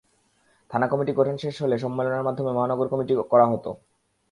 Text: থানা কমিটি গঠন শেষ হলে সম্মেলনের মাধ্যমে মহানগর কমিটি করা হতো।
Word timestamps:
থানা 0.71 0.85
কমিটি 0.87 1.11
গঠন 1.13 1.35
শেষ 1.37 1.55
হলে 1.63 1.75
সম্মেলনের 1.77 2.25
মাধ্যমে 2.27 2.51
মহানগর 2.51 2.87
কমিটি 2.87 3.13
করা 3.31 3.45
হতো। 3.45 3.69